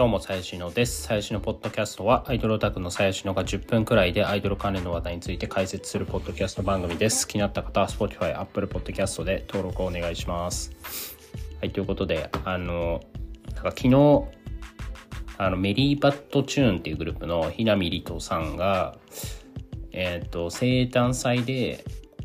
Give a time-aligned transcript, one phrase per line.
[0.00, 1.02] どうも、さやしのです。
[1.02, 7.28] さやしのポッドキャストは、アイドルオタクのさやしのが10分くらいでアイドル関連の話題について解説するポッドキャスト番組です。
[7.28, 10.72] 気になった方は、Spotify、Apple Podcast で登録をお願いします。
[11.60, 13.02] はい、ということで、あの、
[13.54, 14.24] なんか昨日、
[15.36, 18.96] あの、メリーバットチューンっていうグループのひなみりとさんが、
[19.92, 21.84] えっ、ー、と、生誕祭で、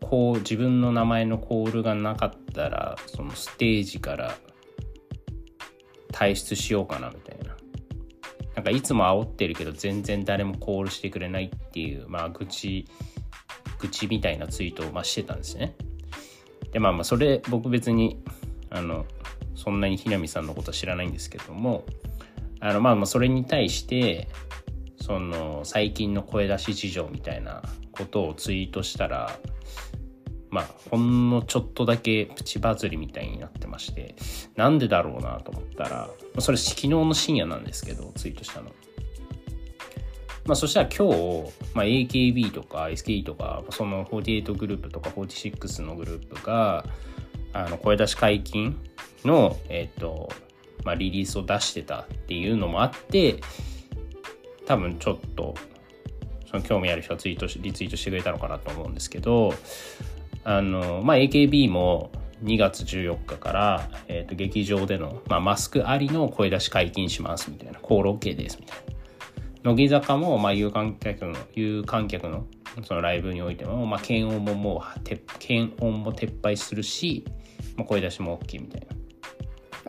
[0.00, 4.36] こう、自分の名前のコールがなかったら、そのステージから
[6.12, 7.45] 退出しようかなみたいな。
[8.56, 12.88] なんかいつも煽ってるけど全然誰もコールしてくれないっていう、まあ愚痴、
[13.78, 15.76] 愚痴みたいなツイートをまあしてたんですね。
[16.72, 18.18] で、まあまあそれ僕別に、
[18.70, 19.04] あの、
[19.54, 21.84] そんなにひなみさんのことは知らないんですけども、
[22.60, 24.28] あのまあまあそれに対して、
[24.98, 27.62] その最近の声出し事情みたいな
[27.92, 29.38] ことをツイートしたら、
[30.56, 34.14] まあ、ほんのちょっとだけプチバズりみたいになってまして、
[34.54, 38.70] なんでだろうなと思ったら、それ昨日の深夜なんですけど、ツイートしたの。
[40.46, 46.86] まあ、そしたら今日、まあ、AKB とか SKE とか、その48グループとか46のグループが、
[47.52, 48.78] あの、声出し解禁
[49.26, 50.30] の、えっ、と、
[50.84, 53.40] まあ、リリースを出してたっていうのもあって、
[54.64, 55.54] 多分ちょっと、
[56.50, 59.52] その興味ある人はツイートし、リツイートしてくれたのかなと思うんですけど、
[60.48, 62.12] あの、まあ、AKB も
[62.44, 69.72] 2月14日から、えー、と劇場での、まあ、マスクありの声出し解禁しますみたいな、コール OK ですみたいな。
[69.72, 72.46] 乃木坂も、まあ、有観客の、有観客の
[72.84, 75.00] そのライブにおいても、まあ、検温ももう、
[75.40, 77.24] 検温も撤廃するし、
[77.76, 78.86] まあ、声出しも OK みたいな。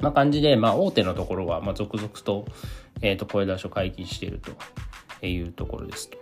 [0.02, 2.46] まあ、感じで、まあ、大手のところは、まあ、続々と、
[3.04, 4.40] えっ、ー、と、声出しを解禁している
[5.20, 6.18] というところですと。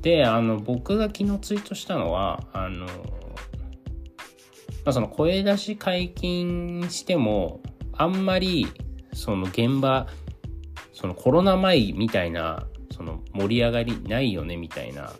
[0.00, 2.86] で、あの、僕が昨日ツイートしたのは、あの、
[4.88, 7.60] まあ、その声出し解禁しても
[7.92, 8.66] あんまり
[9.12, 10.06] その現場
[10.94, 15.12] そのコロナ前みたいなその盛り上がりないよねみたいな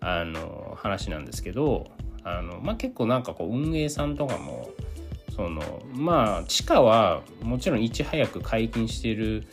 [0.00, 1.88] あの話なんですけど
[2.24, 4.70] あの、まあ、結構なんかこう運営さんとかも
[5.36, 9.46] そのまあ地下はもちろんいち早く解禁してる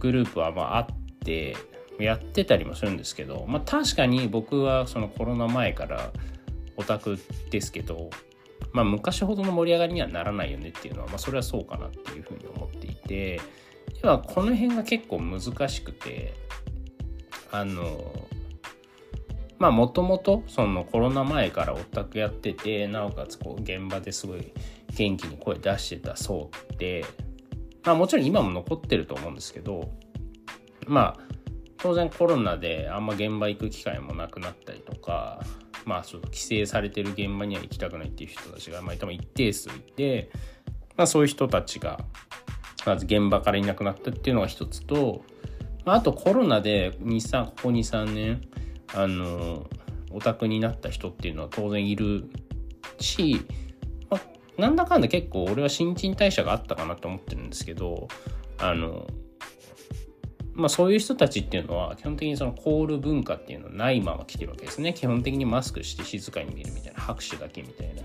[0.00, 0.86] グループはまああっ
[1.24, 1.56] て
[2.00, 6.10] やってたりもするんですけど、まあ、確かに僕はそのコロナ前から
[6.76, 8.10] オタクですけど
[8.72, 13.40] まあ、昔ほどの盛り上がりにはならないよねっていうのは、まあ、それはそうかなっていうふうに思っていて
[14.02, 16.34] 今この辺が結構難しくて
[17.50, 18.26] あの
[19.58, 24.52] まあもともとそのコロナ前からオタクやっててなおかつこう現場ですごい
[24.94, 27.04] 元気に声出してた層って
[27.84, 29.90] まあもちろん今も残ってると思うんですけど
[30.86, 31.28] まあ
[31.78, 35.40] 当然コロナであんま現場行く機会もなくなったりとか
[35.88, 40.30] まあ、ちょっと規制されてる現場には行きたくないっていう人たちが、まあ、多分一定数いて、
[40.98, 42.04] まあ、そういう人たちが、
[42.84, 45.24] まず現場からいなくなったっていうのが一つと、
[45.86, 48.42] まあ、あとコロナで2、3、ここ2、3年、
[48.94, 49.66] あの、
[50.10, 52.28] オタクになった人っていうのは当然いる
[53.00, 53.46] し、
[54.10, 58.08] まあ、なんだかんだ結構俺は新陳代謝があったかなと思ってるんですけど、
[58.58, 59.06] あの、
[60.58, 64.92] まあ、そういう人たちっていうのは基本的にそのコール文化っていうのはないまま来てるわけですね。
[64.92, 68.02] 基本的にマスクして静かに見るみたいな拍手だけみたいな、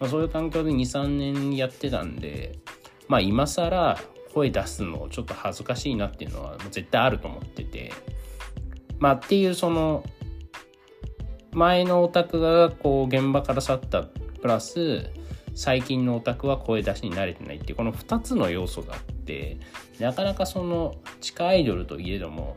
[0.00, 2.58] まあ、そういう環境で23年やってたんで
[3.06, 3.98] まあ今更
[4.32, 7.92] 声出すのちょっと恥ずかしいなっていうのは絶対あると思ってて
[8.98, 10.02] まあっていうその
[11.52, 15.10] 前のオタクがこう現場から去ったプラス
[15.54, 19.19] 最近のオタクは声出しに慣れてないっていうこの2つの要素があって
[19.98, 22.56] なかなかその地下アイドルといえども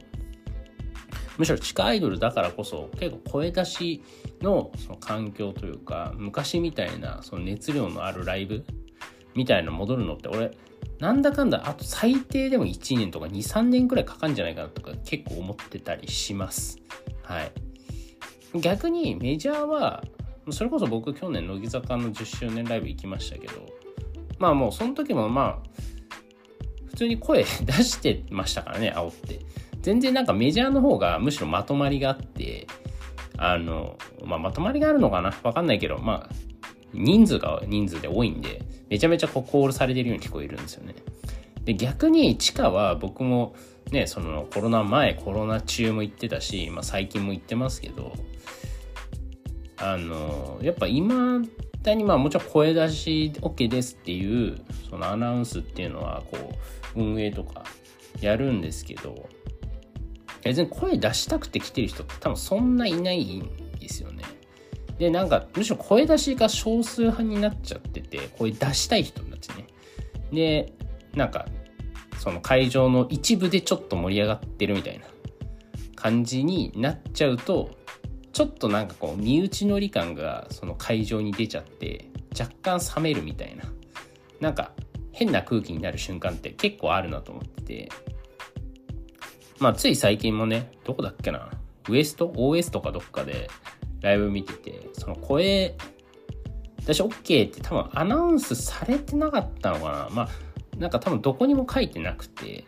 [1.38, 4.03] むしろ地下アイドルだからこそ結構声出し
[4.41, 8.66] のその環境というか昔みたいなその熱量のあるライブ
[9.35, 10.51] みたいな戻るのって俺
[11.00, 16.78] なんだかんだあと最低でも1年とか23年くらいかかるんじゃないかなとか結構思ってたりします。
[17.23, 17.51] はい。
[18.59, 20.03] 逆にメジャーは
[20.51, 23.66] それこそ僕去年乃木坂の10周年ライブ行きましたけど
[24.37, 25.70] まあもうその時もまあ
[26.93, 27.47] 普通に声出
[27.84, 29.40] してましたからね煽って。
[29.81, 32.67] 全然なんかメジャーの方がむしろまとまりがあって
[33.37, 35.34] あの、まあ、まとまりがあるのかな？
[35.43, 36.35] わかんないけどまあ
[36.93, 40.95] 人数が人数で多いんでめちゃめちゃこうコールされてるように聞こえるんですよね。
[41.66, 43.55] で逆に地下は僕も
[43.91, 48.13] ねそのコロナ前コロナ中も行ってたし、まあ、最近も行ってますけど
[49.78, 51.41] あのやっぱ今
[51.84, 54.58] だにまあもちろん声出し OK ですっていう
[54.90, 56.38] そのアナウンスっていうのはこ
[56.96, 57.66] う運営とか
[58.22, 59.30] やるんですけど
[60.44, 63.50] 別に声出したくて来てる人って多分そんないないん
[63.80, 64.24] ですよね。
[64.97, 69.68] でなんかむしろ声出しが少数派になっちゃってて声出したい人たちね。
[70.32, 70.74] で
[71.16, 71.46] なんか
[72.20, 75.06] その会場の一部でちょっと盛り上がってるみたいな
[75.96, 77.72] 感じになっちゃうと
[78.34, 83.64] ちょっとなんかこう身内乗り感がその会場に出ちゃって若干冷めるみたいな。
[84.40, 84.72] なんか
[85.12, 87.90] 変な空気になる瞬間って結構あるなと思ってて。
[89.59, 91.52] まあつい最近もねどこだっけな。
[91.88, 93.50] ウエスト ?OS とかどっかで
[94.02, 95.78] ライブ見ててその声
[96.80, 100.09] 私 OK って多分アナウンスされてなかったのかな。
[100.12, 100.30] まあ
[100.78, 102.66] なんか多分どこにも書いてなくて。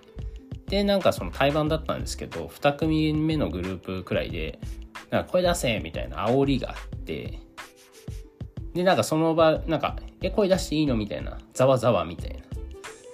[0.68, 4.60] でなんかその対バンだったんですけど2組目のグループくらいで
[5.10, 7.40] なんか声出せみたいな煽りがあって
[8.74, 12.44] でなんかその場なんかえ声出していいのみたいなざわざわみたいな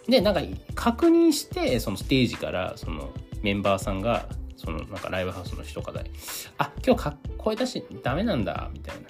[0.08, 0.42] でなんか
[0.76, 3.12] 確認してそのステージからその
[3.42, 6.04] メンバーさんがそのなんかライブハウスの人から
[6.58, 9.10] あ今日か声出しダメなんだみたいな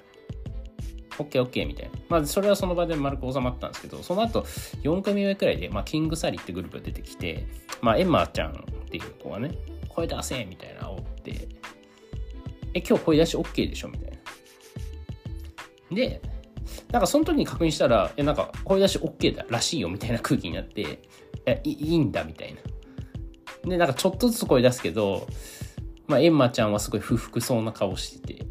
[1.18, 1.98] OKOK みたいな。
[2.08, 4.42] まあ、それはその場で丸く収まったんですけど、その後、
[4.82, 7.46] 4組目くらいで、まあ、キングサリってグループが出てきて、
[7.80, 8.54] まあ、エンマちゃんっ
[8.90, 9.52] ていう子がね、
[9.88, 11.48] 声出せみたいな煽って、
[12.74, 13.88] え、今日声出し OK でしょ？
[13.88, 14.18] みたいな。
[15.96, 16.22] で、
[16.90, 21.00] なんかその時に確認したら、え、なんか声出し OK だらしいよみたいな空気になって、
[21.46, 22.60] え、いいんだみたいな。
[23.70, 25.26] で、なんかちょっとずつ声出すけど、
[26.06, 28.46] まあ、エンマちゃんはすごい不服そうな顔してて、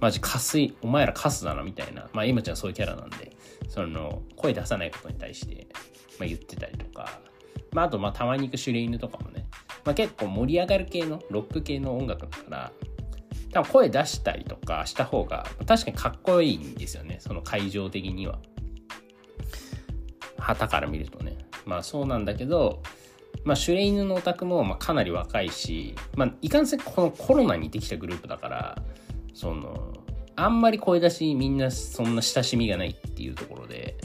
[0.00, 3.36] マジカスい、お前らカスだなみたいな、まあ今ちゃんそういうキャラなんで、
[3.68, 5.66] その声出さないことに対して、
[6.18, 7.20] まあ、言ってたりとか、
[7.72, 9.46] まああとまあたまに行くシュレイヌとかもね、
[9.84, 12.72] まあ結構盛り上がる系の、ロック系の音楽だから、
[13.56, 18.38] 多分声出したりとかした方が確かにかっこいいんですよね、その会場的には。
[20.36, 21.38] 旗から見るとね。
[21.64, 22.82] まあそうなんだけど、
[23.44, 28.82] まあ、シュレイヌのオタクもまあかなり若いし、まあ、いかんせんこのコロナにできたグループだから、
[29.32, 29.94] その
[30.36, 33.96] あんまり声出しみんなそんな親しみがないっていうところで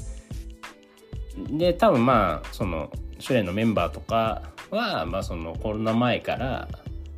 [1.49, 2.89] で多分まあその
[3.19, 6.69] シュレイのメンバーとかは、まあ、そのコロナ前から、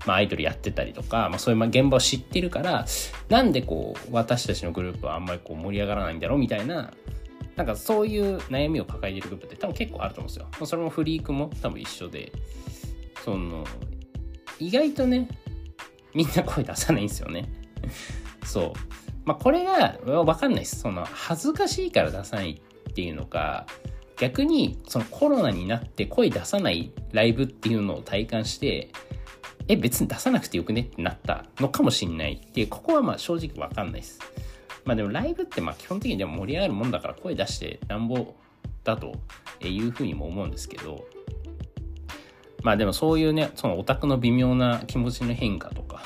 [0.06, 2.86] まあ、アイドルやってたりとか、まあ、そういう現場を知ってるから
[3.30, 6.92] なんでこう私たちのグループはあんまりこう盛り上がらないんだろうみたいな
[7.56, 10.68] なんかそういう悩みを抱えてるグループって多分結構あると思うんですよ。
[10.68, 12.32] それもフリークも多分一緒で
[13.24, 13.64] その
[14.60, 15.28] 意外とね
[16.14, 17.50] みんな声出さないんですよね。
[18.46, 18.74] そう。
[19.26, 20.82] まあ、これがわかんないです。
[20.82, 23.66] その、恥ずかしいから出さないっていうのか、
[24.18, 28.90] 逆に、そのコロナになって声出さないライブっていうのを体感して、
[29.68, 34.20] え、別に出さなくてよくねってなったのかもしんないっていう、ここはまあ正直わかんないです。
[34.86, 38.34] まあでもライブってまあ基本的にでも盛り上がるもんだから声出してなんぼ
[38.84, 39.14] だと
[39.62, 41.06] いうふうにも思うんですけど、
[42.64, 46.04] まあでもそういうね、そのオタクの微妙な気持ちの変化とか、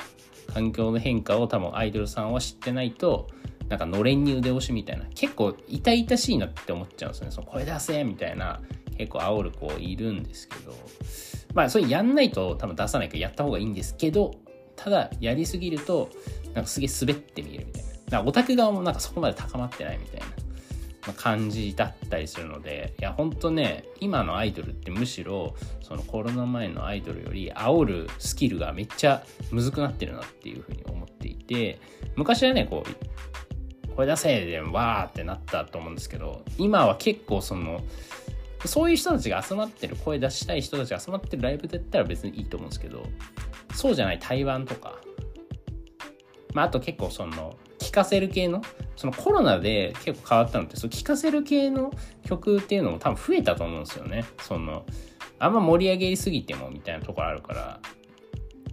[0.52, 3.28] 環境の変化を多分アイドルさんは知ってないと
[3.68, 7.32] なんかのれんに腕押しみたいな結構痛々しいなって思っちゃうんですよね。
[7.32, 8.60] その声出せみたいな
[8.96, 10.74] 結構煽る子いるんですけど。
[11.54, 14.34] まあそれやんないと多分出さないからやった方がいいんですけど
[14.76, 16.10] ただやりすぎると
[16.54, 17.88] なんかすげえ滑って見えるみたいな。
[18.22, 31.80] オタク側もなんかそこまで高まってないみたいな感じだったりするのでいやほんとね今のアイドルってむしろそのコロナ前のアイドルより煽るスキルがめっちゃむずくなってるなっていうふうに思っていて
[32.16, 37.82] 昔はねこう声出せでわーってなったと思うんですけど今は結構その
[38.64, 43.04] そういう人たちが集まってる声出したい人たちが集まってるライブだったら別にいいと思うんですけど
[43.74, 44.98] そうじゃない台湾とか。
[46.54, 48.62] まああと結構その聴かせる系の
[48.96, 51.92] そのコロナで結構変わったのってその聴かせる系の
[52.24, 54.24] 曲っていうのも多分増えたと思うんですよね。
[54.40, 54.84] その
[55.38, 57.80] あんま盛り上げすぎてもみたいなところあるから。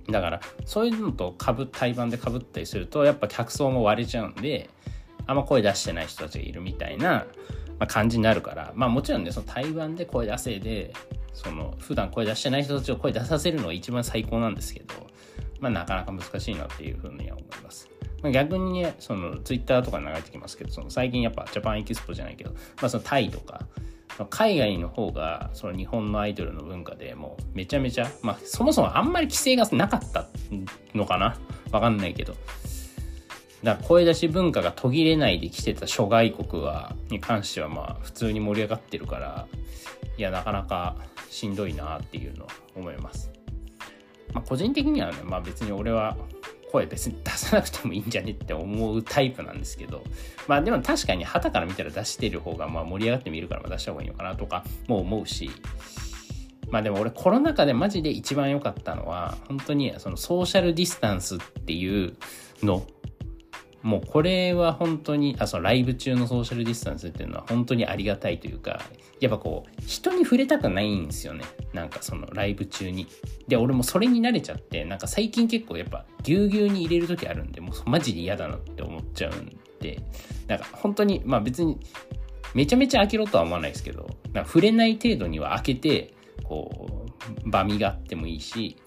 [0.07, 4.69] だからそういうのとかぶ対バンでかぶったりするとやっぱ客層も割れちゃうんで
[5.25, 7.25] あんま声出してない人たちがいるみたいな、
[7.79, 10.93] ま感じになるからまあもちろんねその対バンで声出せで
[11.33, 14.93] その普段声出してない人たちを声出させるのが一番最高なんですけど
[15.59, 17.89] まあなかなか難しいなっていうふうには思います。
[18.31, 23.67] 逆にね、そのツイッターとか流れてきますけど、その最近やっぱジャパンエキスポじゃないけど、まあそのタイとか、
[24.31, 30.27] 海外の方がその日本のアイドルの文化でもうめちゃめちゃ、まあそもそもあんまり規制がなかった
[30.95, 31.37] のかな？
[31.71, 32.35] わかんないけど。
[33.65, 39.47] だから声出し文化が途切れないで来てた諸外国は、に関してはまあ普通に盛り上がってるから、
[40.17, 40.95] いやなかなか
[41.31, 43.31] しんどいなっていうのは思います。
[44.33, 46.15] まあ個人的にはね、まあ別に俺は
[46.71, 50.03] 声別に出さなくてもいいんじゃねって思うタイプなんですけど、
[50.47, 55.49] まあでも確かに旗から見たら出してる方がまあ盛り上がってみるから出した方がいいのかなとかも思うし、
[56.69, 62.15] まあでも俺コロナ禍でマジで一番良かったのは、本当にそのソーシャルディスタンスっていう
[62.61, 62.85] の
[63.85, 68.81] もうこれは本当にあそのライブ中のソーシャルディスタンスっていうのは本当にありがたいというか
[69.19, 73.07] やっぱこう人に触れたくないんですよねなんかそのライブ中に
[73.47, 80.01] で俺もそれに慣れちゃってなんか最近結構やっぱぎゅうぎゅうに入れる時あるんでもうマジで嫌だなって思っちゃうんで
[80.47, 81.79] なんか本当にまあ別に
[82.55, 87.05] めちゃめちゃ開けろとは思わないですけどなんか触れない程度には開けてこ
[87.45, 88.77] う場味があってもいいし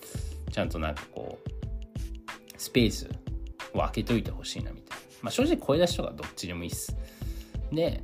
[0.50, 1.48] ちゃんとなんかこう
[2.56, 3.08] スペース
[3.74, 4.87] を開けといてほしいなみたいな。
[5.22, 6.96] まあ正直声出しとかどっちでもいいっす。
[7.72, 8.02] で、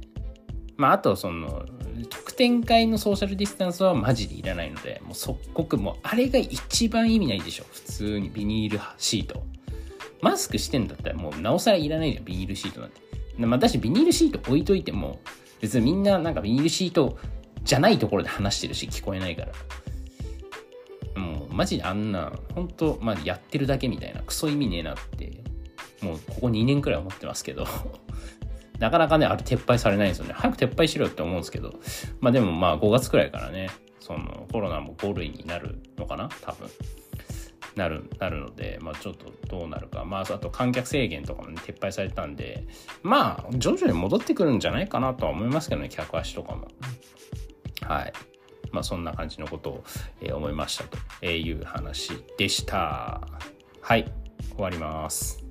[0.77, 1.67] まああとその、
[2.11, 7.65] 特典会のソーシャルディスタンスはマジでいらないので、もう即刻もうあれが一番意味ないでしょ。
[7.71, 9.43] 普通にビニールシート。
[10.21, 13.01] マスクしてんだったらもうなおさらいらないじゃん、ビニールシートなんて。
[13.39, 15.21] まあ私ビニールシート置いといても、
[15.61, 17.19] 別にみんななんかビニールシート
[17.63, 19.53] じゃないところで話してるし聞こえないから。
[21.21, 25.45] もうマジであんな、本当まあやってるだけみたいな、クソ意味ねえなって、
[26.05, 27.67] もうここ2年くらい思ってますけど
[28.79, 30.35] なかなかね、あれ撤廃されないんですよね。
[30.37, 31.75] 早く撤廃しろよって思うんですけど、
[32.21, 33.71] まあでもまあ5月くらいからね、
[34.01, 36.29] そのコロナも5類になるのかな？
[36.43, 36.69] 多分。
[37.77, 40.05] なる、なるので、まあちょっとどうなるか。
[40.05, 42.67] まああと観客制限とかもね、撤廃されたんで、
[43.03, 46.69] まあ徐々に戻ってくるんじゃないかなとは思いますけどね、客足とかも。
[47.81, 48.13] はい。
[48.75, 49.85] まあ、そんな感じのことを、
[50.21, 53.21] え思いましたという話でした。
[53.81, 54.11] はい、
[54.51, 55.44] 終わります。